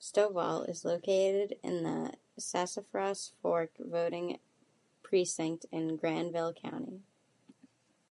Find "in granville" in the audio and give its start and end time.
5.70-6.54